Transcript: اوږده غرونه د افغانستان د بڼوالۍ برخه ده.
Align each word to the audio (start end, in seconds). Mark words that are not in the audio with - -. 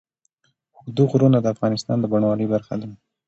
اوږده 0.77 1.03
غرونه 1.11 1.37
د 1.41 1.47
افغانستان 1.53 1.97
د 1.99 2.05
بڼوالۍ 2.11 2.47
برخه 2.53 2.73
ده. 2.81 2.87